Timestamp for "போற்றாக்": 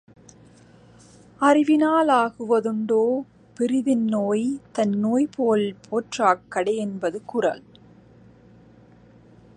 5.89-6.47